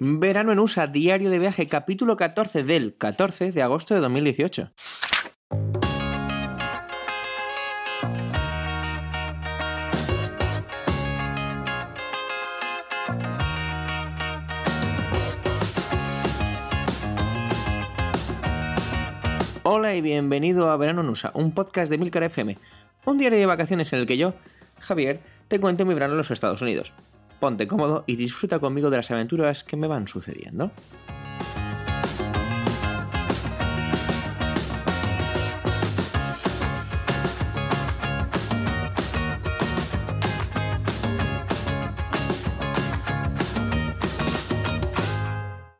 [0.00, 4.70] Verano en USA, diario de viaje, capítulo 14 del 14 de agosto de 2018.
[19.64, 22.56] Hola y bienvenido a Verano en USA, un podcast de Milcar FM,
[23.04, 24.34] un diario de vacaciones en el que yo,
[24.78, 26.94] Javier, te cuento mi verano en los Estados Unidos
[27.40, 30.72] ponte cómodo y disfruta conmigo de las aventuras que me van sucediendo.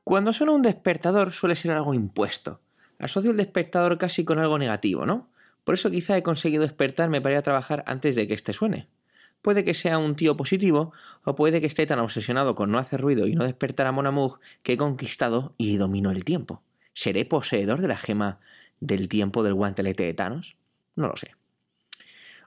[0.05, 2.63] Cuando suena un despertador suele ser algo impuesto.
[2.99, 5.31] Asocio el despertador casi con algo negativo, ¿no?
[5.65, 8.89] Por eso quizá he conseguido despertarme para ir a trabajar antes de que este suene.
[9.43, 10.93] Puede que sea un tío positivo
[11.25, 14.41] o puede que esté tan obsesionado con no hacer ruido y no despertar a Monamug
[14.63, 16.63] que he conquistado y dominó el tiempo.
[16.93, 18.41] ¿Seré poseedor de la gema
[18.81, 20.57] del tiempo del guantelete de Thanos?
[20.97, 21.37] No lo sé.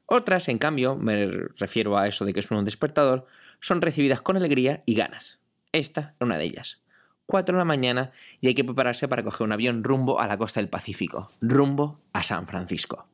[0.06, 1.26] Otras, en cambio, me
[1.58, 3.28] refiero a eso de que es un despertador,
[3.62, 5.40] son recibidas con alegría y ganas.
[5.72, 6.82] Esta es una de ellas.
[7.26, 10.38] Cuatro de la mañana y hay que prepararse para coger un avión rumbo a la
[10.38, 13.08] costa del Pacífico, rumbo a San Francisco.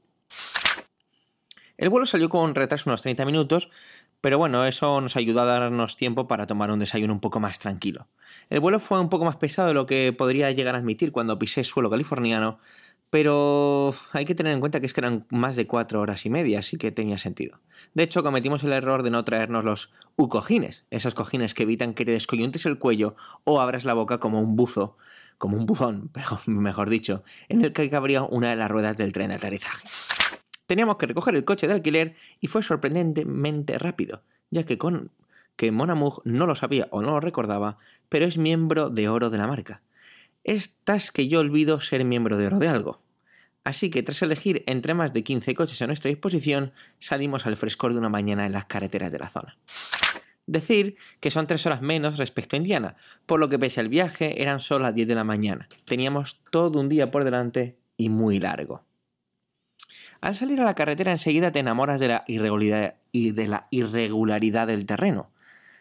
[1.77, 3.69] El vuelo salió con retraso unos 30 minutos,
[4.19, 7.59] pero bueno, eso nos ayudó a darnos tiempo para tomar un desayuno un poco más
[7.59, 8.07] tranquilo.
[8.49, 11.37] El vuelo fue un poco más pesado de lo que podría llegar a admitir cuando
[11.37, 12.57] pisé suelo californiano,
[13.09, 16.29] pero hay que tener en cuenta que es que eran más de cuatro horas y
[16.29, 17.59] media, así que tenía sentido.
[17.93, 22.05] De hecho, cometimos el error de no traernos los U-cojines, esos cojines que evitan que
[22.05, 24.97] te descoyuntes el cuello o abras la boca como un buzo,
[25.37, 26.11] como un buzón,
[26.47, 29.87] mejor dicho, en el que cabría una de las ruedas del tren de aterrizaje.
[30.67, 35.11] Teníamos que recoger el coche de alquiler y fue sorprendentemente rápido, ya que con
[35.55, 37.77] que Monamug no lo sabía o no lo recordaba,
[38.09, 39.81] pero es miembro de oro de la marca.
[40.43, 43.01] Estas que yo olvido ser miembro de oro de algo.
[43.63, 47.91] Así que tras elegir entre más de 15 coches a nuestra disposición, salimos al frescor
[47.91, 49.57] de una mañana en las carreteras de la zona.
[50.45, 54.41] Decir que son tres horas menos respecto a Indiana, por lo que pese al viaje
[54.41, 55.67] eran solo las 10 de la mañana.
[55.83, 58.85] Teníamos todo un día por delante y muy largo.
[60.21, 64.67] Al salir a la carretera enseguida te enamoras de la irregularidad, y de la irregularidad
[64.67, 65.31] del terreno.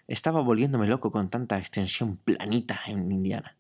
[0.09, 3.57] Estaba volviéndome loco con tanta extensión planita en Indiana.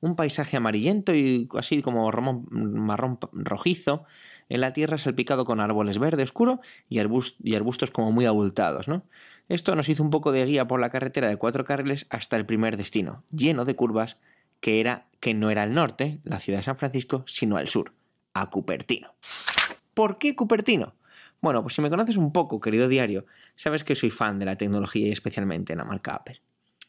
[0.00, 4.04] Un paisaje amarillento y así como marrón rojizo,
[4.48, 9.04] en la tierra salpicado con árboles verde oscuro y, arbustos como muy abultados, ¿no?
[9.48, 12.46] Esto nos hizo un poco de guía por la carretera de cuatro carriles hasta el
[12.46, 14.18] primer destino, lleno de curvas,
[14.60, 17.92] que era que no era el norte, la ciudad de San Francisco, sino al sur,
[18.32, 19.14] a Cupertino.
[20.00, 20.94] ¿Por qué Cupertino?
[21.42, 24.56] Bueno, pues si me conoces un poco, querido diario, sabes que soy fan de la
[24.56, 26.40] tecnología y especialmente en la marca Apple.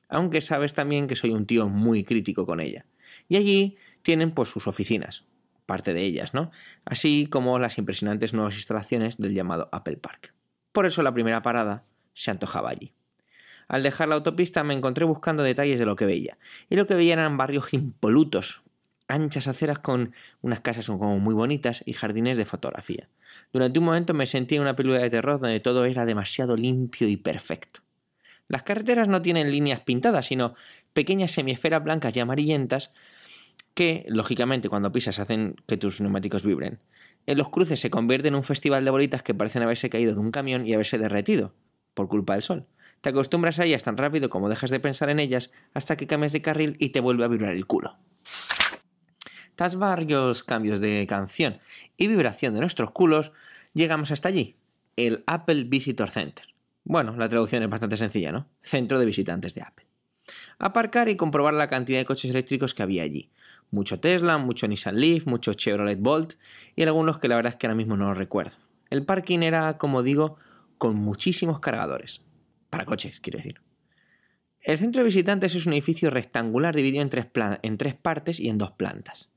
[0.07, 2.85] Aunque sabes también que soy un tío muy crítico con ella.
[3.27, 5.25] Y allí tienen pues sus oficinas,
[5.66, 6.51] parte de ellas, ¿no?
[6.85, 10.33] Así como las impresionantes nuevas instalaciones del llamado Apple Park.
[10.71, 11.83] Por eso la primera parada
[12.13, 12.94] se antojaba allí.
[13.67, 16.38] Al dejar la autopista me encontré buscando detalles de lo que veía,
[16.69, 18.61] y lo que veía eran barrios impolutos,
[19.11, 23.09] anchas aceras con unas casas como muy bonitas y jardines de fotografía.
[23.53, 27.07] Durante un momento me sentí en una película de terror donde todo era demasiado limpio
[27.07, 27.81] y perfecto.
[28.47, 30.55] Las carreteras no tienen líneas pintadas, sino
[30.94, 32.91] pequeñas semiesferas blancas y amarillentas
[33.73, 36.79] que, lógicamente, cuando pisas hacen que tus neumáticos vibren.
[37.27, 40.19] En los cruces se convierte en un festival de bolitas que parecen haberse caído de
[40.19, 41.53] un camión y haberse derretido,
[41.94, 42.67] por culpa del sol.
[43.01, 46.33] Te acostumbras a ellas tan rápido como dejas de pensar en ellas hasta que cambias
[46.33, 47.97] de carril y te vuelve a vibrar el culo.
[49.56, 51.59] Tras varios cambios de canción
[51.97, 53.31] y vibración de nuestros culos,
[53.73, 54.56] llegamos hasta allí,
[54.95, 56.47] el Apple Visitor Center.
[56.84, 58.47] Bueno, la traducción es bastante sencilla, ¿no?
[58.62, 59.85] Centro de visitantes de Apple.
[60.57, 63.31] Aparcar y comprobar la cantidad de coches eléctricos que había allí.
[63.69, 66.33] Mucho Tesla, mucho Nissan Leaf, mucho Chevrolet Bolt
[66.75, 68.57] y algunos que la verdad es que ahora mismo no los recuerdo.
[68.89, 70.38] El parking era, como digo,
[70.77, 72.21] con muchísimos cargadores.
[72.69, 73.62] Para coches, quiero decir.
[74.62, 77.27] El centro de visitantes es un edificio rectangular dividido en tres,
[77.62, 79.31] en tres partes y en dos plantas.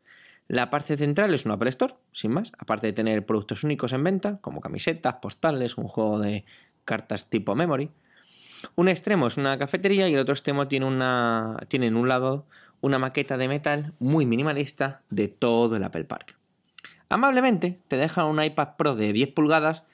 [0.48, 4.04] La parte central es un Apple Store, sin más, aparte de tener productos únicos en
[4.04, 6.44] venta, como camisetas, postales, un juego de
[6.84, 7.90] cartas tipo memory.
[8.74, 12.46] Un extremo es una cafetería y el otro extremo tiene, una, tiene en un lado
[12.80, 16.36] una maqueta de metal muy minimalista de todo el Apple Park.
[17.08, 19.84] Amablemente te dejan un iPad Pro de 10 pulgadas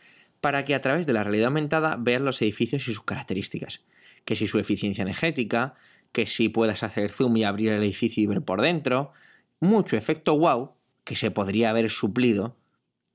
[0.40, 3.82] para que a través de la realidad aumentada veas los edificios y sus características,
[4.24, 5.74] que si su eficiencia energética,
[6.12, 9.12] que si puedas hacer zoom y abrir el edificio y ver por dentro,
[9.60, 10.74] mucho efecto wow
[11.04, 12.56] que se podría haber suplido,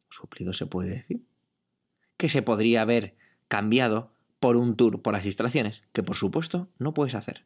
[0.09, 1.21] suplido se puede decir,
[2.17, 3.15] que se podría haber
[3.47, 7.45] cambiado por un tour por las instalaciones, que por supuesto no puedes hacer.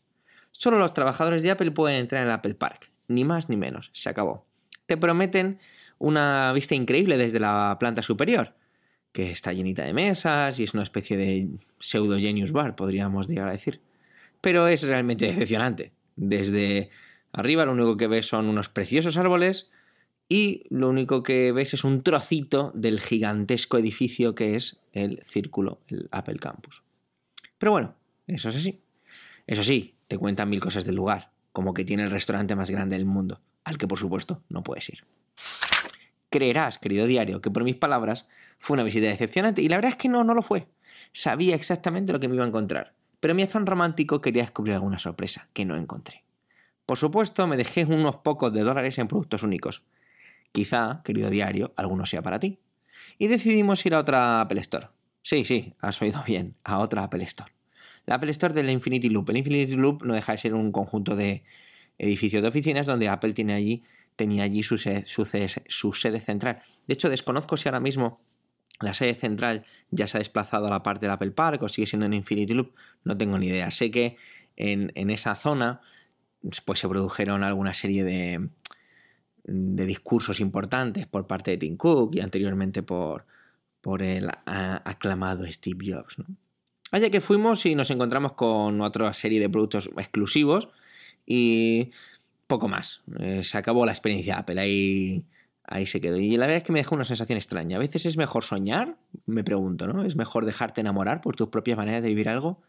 [0.51, 3.89] Solo los trabajadores de Apple pueden entrar en el Apple Park, ni más ni menos,
[3.93, 4.45] se acabó.
[4.85, 5.59] Te prometen
[5.97, 8.55] una vista increíble desde la planta superior,
[9.11, 11.49] que está llenita de mesas y es una especie de
[11.79, 13.81] pseudo genius bar, podríamos llegar a decir.
[14.41, 15.91] Pero es realmente decepcionante.
[16.15, 16.89] Desde
[17.31, 19.69] arriba lo único que ves son unos preciosos árboles
[20.27, 25.79] y lo único que ves es un trocito del gigantesco edificio que es el círculo,
[25.87, 26.83] el Apple Campus.
[27.57, 27.95] Pero bueno,
[28.27, 28.81] eso es así.
[29.47, 32.95] Eso sí, te cuentan mil cosas del lugar, como que tiene el restaurante más grande
[32.95, 35.03] del mundo, al que por supuesto no puedes ir.
[36.29, 38.27] Creerás, querido diario, que por mis palabras
[38.59, 40.67] fue una visita decepcionante y la verdad es que no, no lo fue.
[41.11, 44.99] Sabía exactamente lo que me iba a encontrar, pero mi afán romántico quería descubrir alguna
[44.99, 46.23] sorpresa que no encontré.
[46.89, 49.83] Por supuesto, me dejé unos pocos de dólares en productos únicos.
[50.51, 52.57] Quizá, querido diario, alguno sea para ti.
[53.19, 54.87] Y decidimos ir a otra Apple Store.
[55.21, 57.51] Sí, sí, has oído bien, a otra Apple Store.
[58.07, 59.29] La Apple Store de la Infinity Loop.
[59.29, 61.43] El Infinity Loop no deja de ser un conjunto de
[61.99, 63.83] edificios de oficinas donde Apple tiene allí
[64.15, 66.59] tenía allí su sede, central.
[66.87, 68.19] De hecho, desconozco si ahora mismo
[68.81, 71.85] la sede central ya se ha desplazado a la parte del Apple Park o sigue
[71.85, 73.69] siendo en Infinity Loop, no tengo ni idea.
[73.69, 74.17] Sé que
[74.59, 75.81] en, esa zona
[76.65, 78.49] pues se produjeron alguna serie de,
[79.43, 83.25] de, discursos importantes por parte de Tim Cook y anteriormente por,
[83.81, 86.17] por el aclamado Steve Jobs.
[86.91, 90.69] Allá que fuimos y nos encontramos con otra serie de productos exclusivos
[91.25, 91.91] y
[92.47, 93.03] poco más.
[93.19, 95.23] Eh, se acabó la experiencia Apple, ahí,
[95.63, 96.17] ahí se quedó.
[96.17, 97.77] Y la verdad es que me dejó una sensación extraña.
[97.77, 98.97] A veces es mejor soñar,
[99.27, 100.03] me pregunto, ¿no?
[100.03, 102.61] ¿Es mejor dejarte enamorar por tus propias maneras de vivir algo?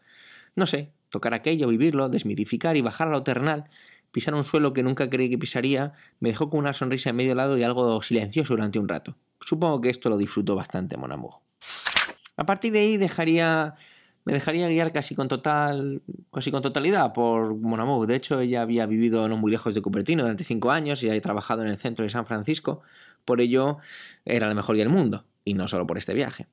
[0.55, 3.69] No sé, tocar aquello, vivirlo, desmitificar y bajar a lo terrenal,
[4.11, 7.35] pisar un suelo que nunca creí que pisaría, me dejó con una sonrisa en medio
[7.35, 9.15] lado y algo silencioso durante un rato.
[9.39, 13.75] Supongo que esto lo disfrutó bastante Mon A partir de ahí dejaría
[14.23, 18.05] me dejaría guiar casi con total casi con totalidad por Monamou.
[18.05, 21.21] De hecho, ella había vivido no muy lejos de Cupertino durante cinco años y había
[21.21, 22.81] trabajado en el centro de San Francisco.
[23.25, 23.79] Por ello,
[24.25, 26.47] era la mejor guía del mundo, y no solo por este viaje.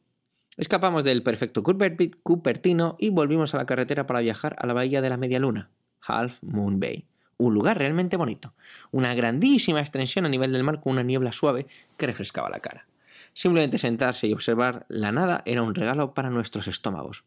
[0.59, 5.09] Escapamos del perfecto Cupertino y volvimos a la carretera para viajar a la bahía de
[5.09, 5.71] la Media Luna,
[6.03, 7.07] Half Moon Bay.
[7.37, 8.55] Un lugar realmente bonito.
[8.91, 12.89] Una grandísima extensión a nivel del mar con una niebla suave que refrescaba la cara.
[13.35, 17.23] Simplemente sentarse y observar la nada era un regalo para nuestros estómagos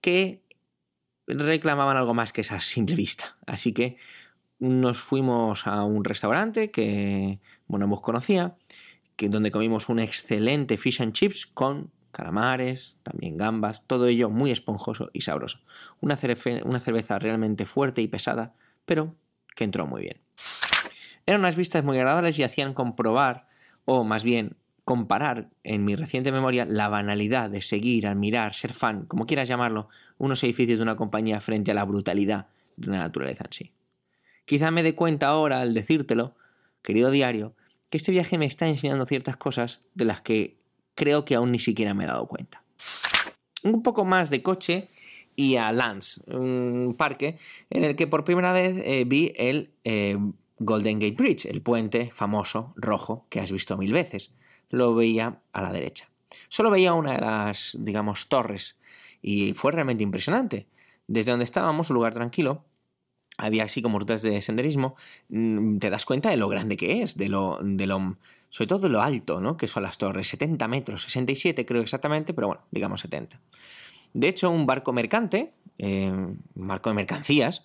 [0.00, 0.42] que
[1.28, 3.36] reclamaban algo más que esa simple vista.
[3.46, 3.96] Así que
[4.58, 7.38] nos fuimos a un restaurante que
[7.68, 8.56] hemos conocía,
[9.14, 14.50] que, donde comimos un excelente fish and chips con calamares, también gambas, todo ello muy
[14.50, 15.60] esponjoso y sabroso.
[16.00, 16.18] Una,
[16.64, 18.54] una cerveza realmente fuerte y pesada,
[18.84, 19.14] pero
[19.54, 20.20] que entró muy bien.
[21.26, 23.46] Eran unas vistas muy agradables y hacían comprobar,
[23.84, 29.04] o más bien comparar en mi reciente memoria la banalidad de seguir, admirar, ser fan,
[29.06, 33.44] como quieras llamarlo, unos edificios de una compañía frente a la brutalidad de la naturaleza
[33.44, 33.72] en sí.
[34.46, 36.34] Quizá me dé cuenta ahora al decírtelo,
[36.82, 37.54] querido diario,
[37.90, 40.59] que este viaje me está enseñando ciertas cosas de las que
[41.00, 42.62] creo que aún ni siquiera me he dado cuenta.
[43.62, 44.88] Un poco más de coche
[45.34, 47.38] y a Lance, un parque
[47.70, 50.18] en el que por primera vez eh, vi el eh,
[50.58, 54.34] Golden Gate Bridge, el puente famoso rojo que has visto mil veces
[54.68, 56.10] lo veía a la derecha.
[56.50, 58.76] Solo veía una de las, digamos, torres
[59.22, 60.66] y fue realmente impresionante.
[61.06, 62.66] Desde donde estábamos, un lugar tranquilo,
[63.38, 64.96] había así como rutas de senderismo,
[65.30, 68.18] mm, te das cuenta de lo grande que es, de lo, de lo,
[68.50, 69.56] sobre todo lo alto, ¿no?
[69.56, 73.40] Que son las torres, 70 metros, 67 creo exactamente, pero bueno, digamos 70.
[74.12, 77.64] De hecho, un barco mercante, eh, un barco de mercancías,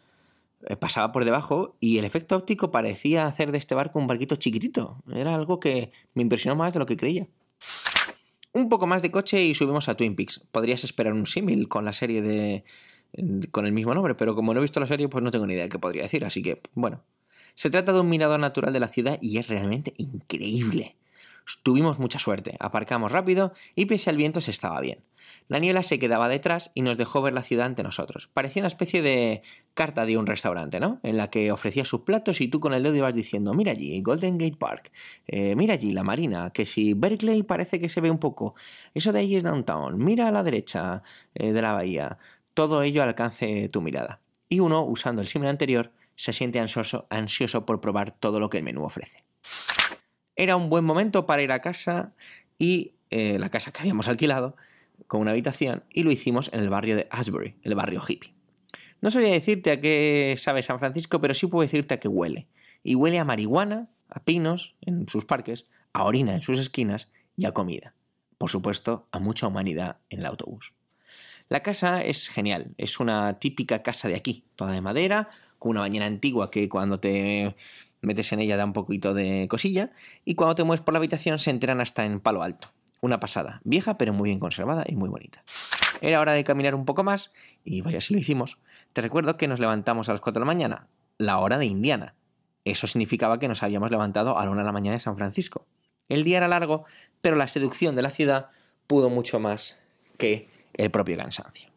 [0.67, 4.35] eh, pasaba por debajo y el efecto óptico parecía hacer de este barco un barquito
[4.35, 5.03] chiquitito.
[5.13, 7.27] Era algo que me impresionó más de lo que creía.
[8.53, 10.47] Un poco más de coche y subimos a Twin Peaks.
[10.51, 12.63] Podrías esperar un símil con la serie de.
[13.51, 15.53] con el mismo nombre, pero como no he visto la serie, pues no tengo ni
[15.53, 17.03] idea de qué podría decir, así que, bueno.
[17.55, 20.95] Se trata de un mirador natural de la ciudad y es realmente increíble.
[21.63, 24.99] Tuvimos mucha suerte, aparcamos rápido y pese al viento se estaba bien.
[25.47, 28.27] La niebla se quedaba detrás y nos dejó ver la ciudad ante nosotros.
[28.33, 29.43] Parecía una especie de
[29.75, 30.99] carta de un restaurante, ¿no?
[31.03, 34.01] En la que ofrecía sus platos y tú con el dedo ibas diciendo, mira allí,
[34.01, 34.91] Golden Gate Park,
[35.27, 38.55] eh, mira allí, la Marina, que si Berkeley parece que se ve un poco,
[38.93, 41.03] eso de ahí es Downtown, mira a la derecha
[41.35, 42.17] eh, de la bahía,
[42.55, 44.21] todo ello alcance tu mirada.
[44.49, 48.57] Y uno, usando el símbolo anterior, se siente ansioso, ansioso por probar todo lo que
[48.57, 49.23] el menú ofrece.
[50.35, 52.13] Era un buen momento para ir a casa
[52.57, 54.55] y eh, la casa que habíamos alquilado
[55.07, 58.33] con una habitación y lo hicimos en el barrio de Asbury, el barrio hippie.
[59.01, 62.47] No sabría decirte a qué sabe San Francisco, pero sí puedo decirte a qué huele.
[62.83, 67.45] Y huele a marihuana, a pinos en sus parques, a orina en sus esquinas y
[67.45, 67.93] a comida.
[68.37, 70.73] Por supuesto, a mucha humanidad en el autobús.
[71.47, 75.29] La casa es genial, es una típica casa de aquí, toda de madera,
[75.69, 77.55] una bañera antigua que cuando te
[78.01, 79.91] metes en ella da un poquito de cosilla,
[80.23, 82.69] y cuando te mueves por la habitación se enteran hasta en palo alto.
[83.01, 85.43] Una pasada, vieja pero muy bien conservada y muy bonita.
[86.01, 87.31] Era hora de caminar un poco más,
[87.63, 88.57] y vaya si lo hicimos.
[88.93, 92.15] Te recuerdo que nos levantamos a las 4 de la mañana, la hora de Indiana.
[92.63, 95.65] Eso significaba que nos habíamos levantado a la 1 de la mañana de San Francisco.
[96.09, 96.85] El día era largo,
[97.21, 98.49] pero la seducción de la ciudad
[98.87, 99.79] pudo mucho más
[100.17, 101.74] que el propio cansancio.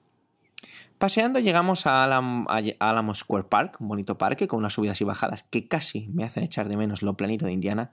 [0.99, 5.69] Paseando llegamos a Alamo, Square Park, un bonito parque con unas subidas y bajadas que
[5.69, 7.93] casi me hacen echar de menos lo planito de Indiana.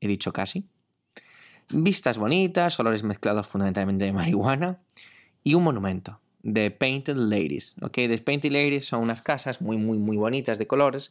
[0.00, 0.66] He dicho casi.
[1.70, 4.80] Vistas bonitas, olores mezclados fundamentalmente de marihuana
[5.42, 6.20] y un monumento.
[6.42, 7.74] The Painted Ladies.
[7.80, 7.94] ¿ok?
[7.94, 11.10] The Painted Ladies son unas casas muy, muy, muy bonitas de colores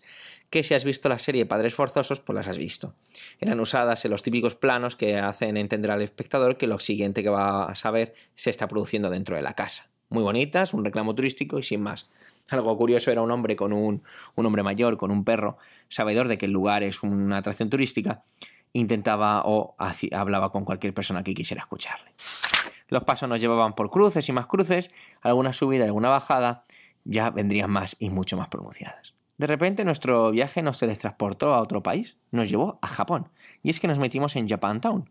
[0.52, 2.94] que si has visto la serie Padres Forzosos, pues las has visto.
[3.40, 7.30] Eran usadas en los típicos planos que hacen entender al espectador que lo siguiente que
[7.30, 11.58] va a saber se está produciendo dentro de la casa muy bonitas, un reclamo turístico
[11.58, 12.10] y sin más.
[12.50, 14.04] Algo curioso era un hombre con un,
[14.36, 18.24] un hombre mayor, con un perro, sabedor de que el lugar es una atracción turística,
[18.74, 19.76] intentaba o
[20.12, 22.12] hablaba con cualquier persona que quisiera escucharle.
[22.90, 24.92] Los pasos nos llevaban por cruces y más cruces,
[25.22, 26.66] alguna subida, alguna bajada,
[27.06, 29.14] ya vendrían más y mucho más pronunciadas.
[29.38, 33.30] De repente nuestro viaje nos teletransportó a otro país, nos llevó a Japón,
[33.64, 35.10] y es que nos metimos en Japantown,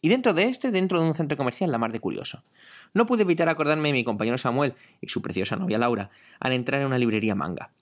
[0.00, 2.42] y dentro de este, dentro de un centro comercial, la mar de curioso.
[2.94, 6.80] No pude evitar acordarme de mi compañero Samuel y su preciosa novia Laura al entrar
[6.80, 7.72] en una librería manga.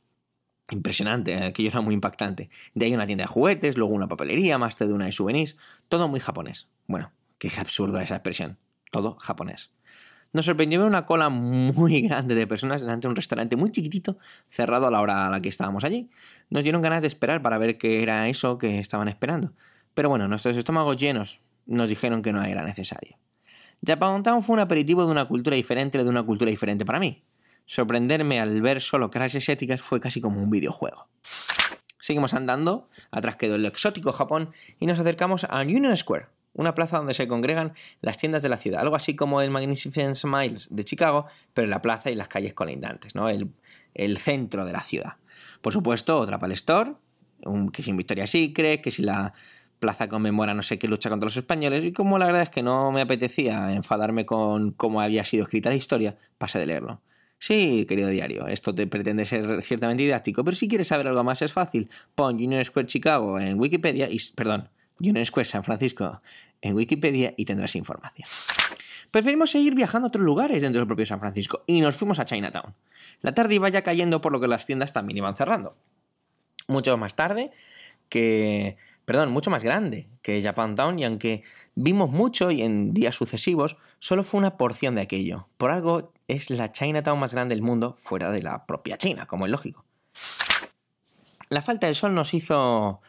[0.71, 1.45] Impresionante, ¿eh?
[1.45, 2.51] aquello era muy impactante.
[2.75, 5.57] De ahí una tienda de juguetes, luego una papelería, más de una de souvenirs,
[5.89, 6.69] todo muy japonés.
[6.87, 8.59] Bueno, qué absurdo esa expresión.
[8.91, 9.71] Todo japonés.
[10.33, 14.19] Nos sorprendió ver una cola muy grande de personas delante de un restaurante muy chiquitito,
[14.51, 16.11] cerrado a la hora a la que estábamos allí.
[16.51, 19.53] Nos dieron ganas de esperar para ver qué era eso que estaban esperando.
[19.95, 23.17] Pero bueno, nuestros estómagos llenos nos dijeron que no era necesario.
[23.87, 27.23] Japantown fue un aperitivo de una cultura diferente de una cultura diferente para mí.
[27.67, 31.07] Sorprenderme al ver solo clases éticas fue casi como un videojuego.
[32.01, 36.97] Seguimos andando, atrás quedó el exótico Japón y nos acercamos a Union Square, una plaza
[36.97, 40.85] donde se congregan las tiendas de la ciudad, algo así como el Magnificent Smiles de
[40.85, 43.29] Chicago, pero en la plaza y las calles colindantes, ¿no?
[43.29, 43.51] el,
[43.95, 45.15] el centro de la ciudad.
[45.61, 46.95] Por supuesto, otra Apple Store,
[47.45, 49.35] un, que sin Victoria Secret, que si la
[49.79, 52.63] Plaza conmemora no sé qué lucha contra los españoles y como la verdad es que
[52.63, 57.01] no me apetecía enfadarme con cómo había sido escrita la historia, pasé de leerlo.
[57.39, 61.41] Sí, querido diario, esto te pretende ser ciertamente didáctico, pero si quieres saber algo más
[61.43, 61.89] es fácil.
[62.17, 64.69] Pon Union Square Chicago en Wikipedia y, perdón,
[64.99, 66.21] Union Square San Francisco
[66.61, 68.29] en Wikipedia y tendrás información.
[69.13, 72.25] Preferimos seguir viajando a otros lugares dentro del propio San Francisco y nos fuimos a
[72.25, 72.75] Chinatown.
[73.23, 75.77] La tarde iba ya cayendo por lo que las tiendas también iban cerrando.
[76.67, 77.53] Mucho más tarde
[78.09, 78.77] que
[79.09, 81.43] perdón, mucho más grande que Japantown y aunque
[81.75, 85.49] vimos mucho y en días sucesivos, solo fue una porción de aquello.
[85.57, 89.47] Por algo es la Chinatown más grande del mundo fuera de la propia China, como
[89.47, 89.87] es lógico.
[91.49, 93.01] La falta del sol nos hizo,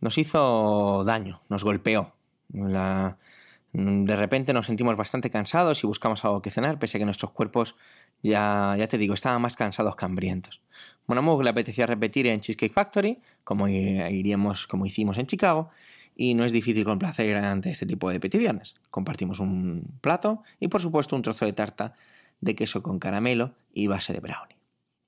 [0.00, 2.14] nos hizo daño, nos golpeó.
[2.52, 7.32] de repente nos sentimos bastante cansados y buscamos algo que cenar, pese a que nuestros
[7.32, 7.74] cuerpos,
[8.22, 10.62] ya, ya te digo, estaban más cansados que hambrientos.
[11.08, 15.70] Monamug le apetecía repetir en Cheesecake Factory, como iríamos, como hicimos en Chicago,
[16.14, 18.76] y no es difícil complacer ante este tipo de peticiones.
[18.90, 21.94] Compartimos un plato y por supuesto un trozo de tarta
[22.40, 24.56] de queso con caramelo y base de brownie.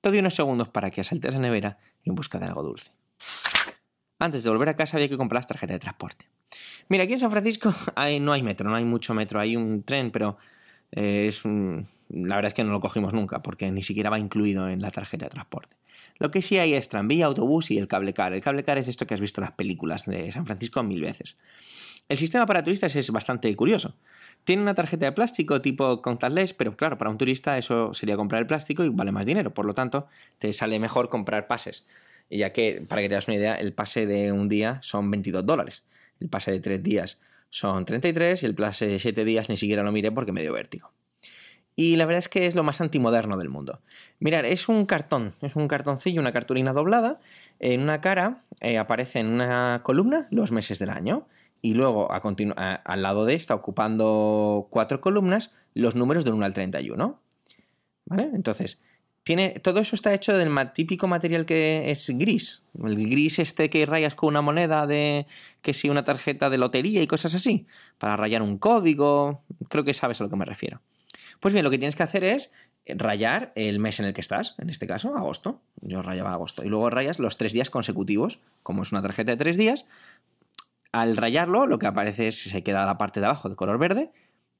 [0.01, 2.91] Todo unos segundos para que asaltes la nevera en busca de algo dulce.
[4.17, 6.25] Antes de volver a casa había que comprar las tarjetas de transporte.
[6.89, 7.73] Mira, aquí en San Francisco
[8.21, 10.37] no hay metro, no hay mucho metro, hay un tren, pero
[10.91, 11.43] eh, es
[12.13, 14.91] la verdad es que no lo cogimos nunca porque ni siquiera va incluido en la
[14.91, 15.77] tarjeta de transporte.
[16.17, 18.33] Lo que sí hay es tranvía, autobús y el cable car.
[18.33, 21.01] El cable car es esto que has visto en las películas de San Francisco mil
[21.01, 21.37] veces.
[22.09, 23.95] El sistema para turistas es bastante curioso.
[24.43, 28.41] Tiene una tarjeta de plástico tipo contactless, pero claro, para un turista eso sería comprar
[28.41, 29.53] el plástico y vale más dinero.
[29.53, 30.07] Por lo tanto,
[30.37, 31.87] te sale mejor comprar pases.
[32.29, 35.45] Ya que, para que te das una idea, el pase de un día son 22
[35.45, 35.83] dólares.
[36.19, 39.83] El pase de tres días son 33 y el pase de 7 días ni siquiera
[39.83, 40.91] lo miré porque me dio vértigo.
[41.75, 43.81] Y la verdad es que es lo más antimoderno del mundo.
[44.19, 47.19] Mirar, es un cartón, es un cartoncillo, una cartulina doblada.
[47.59, 51.27] En una cara eh, aparece en una columna los meses del año.
[51.61, 56.53] Y luego, a al lado de esta, ocupando cuatro columnas, los números del 1 al
[56.53, 57.19] 31.
[58.05, 58.29] ¿Vale?
[58.33, 58.81] Entonces,
[59.61, 62.63] todo eso está hecho del típico material que es gris.
[62.83, 65.27] El gris este que rayas con una moneda de
[65.61, 67.67] que si una tarjeta de lotería y cosas así.
[67.97, 69.43] Para rayar un código.
[69.69, 70.81] Creo que sabes a lo que me refiero.
[71.39, 72.51] Pues bien, lo que tienes que hacer es
[72.87, 75.61] rayar el mes en el que estás, en este caso, agosto.
[75.81, 76.63] Yo rayaba agosto.
[76.63, 79.85] Y luego rayas los tres días consecutivos, como es una tarjeta de tres días.
[80.91, 84.11] Al rayarlo, lo que aparece es se queda la parte de abajo de color verde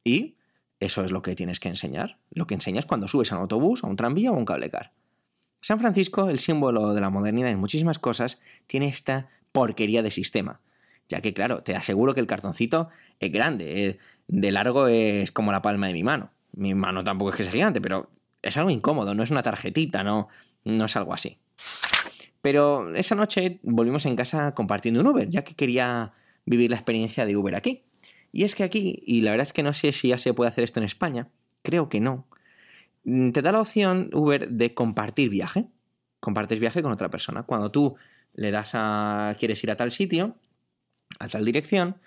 [0.04, 0.36] y
[0.82, 2.18] eso es lo que tienes que enseñar.
[2.32, 4.92] Lo que enseñas cuando subes a un autobús, a un tranvía o a un cablecar.
[5.62, 10.60] San Francisco, el símbolo de la modernidad en muchísimas cosas, tiene esta porquería de sistema.
[11.08, 15.52] Ya que, claro, te aseguro que el cartoncito es grande, eh, de largo es como
[15.52, 16.32] la palma de mi mano.
[16.54, 18.10] Mi mano tampoco es que sea gigante, pero
[18.42, 20.30] es algo incómodo, no es una tarjetita, no,
[20.64, 21.38] no es algo así.
[22.42, 27.28] Pero esa noche volvimos en casa compartiendo un Uber, ya que quería vivir la experiencia
[27.28, 27.84] de Uber aquí.
[28.32, 30.50] Y es que aquí, y la verdad es que no sé si ya se puede
[30.50, 31.30] hacer esto en España,
[31.62, 32.28] creo que no,
[33.04, 35.68] mm, te da la opción Uber de compartir viaje.
[36.20, 37.44] Compartes viaje con otra persona.
[37.44, 37.96] Cuando tú
[38.34, 39.36] le das a.
[39.40, 40.36] quieres ir a tal sitio,
[41.20, 41.98] a tal dirección,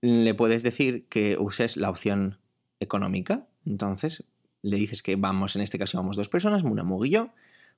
[0.00, 2.38] le puedes decir que uses la opción
[2.80, 3.46] económica.
[3.64, 4.24] Entonces,
[4.62, 7.30] le dices que vamos, en este caso vamos dos personas, una Mug y yo.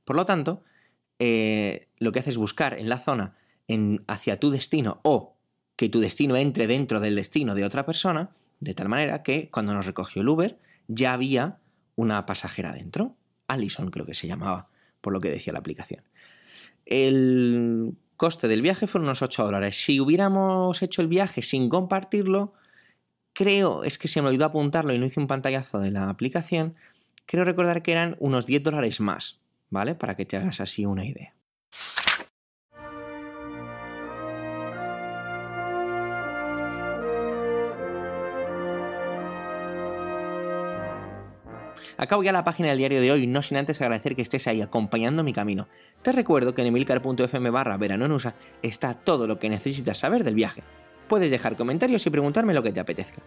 [0.04, 0.64] Por lo tanto,
[1.18, 5.37] eh, lo que haces es buscar en la zona en, hacia tu destino o
[5.78, 9.72] que tu destino entre dentro del destino de otra persona, de tal manera que cuando
[9.72, 10.58] nos recogió el Uber
[10.88, 11.58] ya había
[11.94, 13.14] una pasajera dentro.
[13.46, 14.68] Allison creo que se llamaba,
[15.00, 16.02] por lo que decía la aplicación.
[16.84, 19.80] El coste del viaje fueron unos 8 dólares.
[19.80, 22.54] Si hubiéramos hecho el viaje sin compartirlo,
[23.32, 26.74] creo, es que se me olvidó apuntarlo y no hice un pantallazo de la aplicación,
[27.24, 29.38] creo recordar que eran unos 10 dólares más,
[29.70, 29.94] ¿vale?
[29.94, 31.37] Para que te hagas así una idea.
[41.98, 44.62] Acabo ya la página del diario de hoy, no sin antes agradecer que estés ahí
[44.62, 45.68] acompañando mi camino.
[46.02, 50.22] Te recuerdo que en emilcar.fm barra verano en USA está todo lo que necesitas saber
[50.22, 50.62] del viaje.
[51.08, 53.20] Puedes dejar comentarios y preguntarme lo que te apetezca.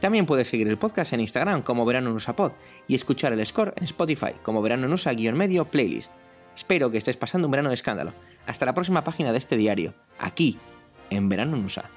[0.00, 2.52] También puedes seguir el podcast en Instagram como Verano Pod
[2.86, 6.12] y escuchar el score en Spotify como Verano en USA-medio playlist.
[6.54, 8.12] Espero que estés pasando un verano de escándalo.
[8.46, 10.58] Hasta la próxima página de este diario, aquí,
[11.08, 11.90] en Verano en USA.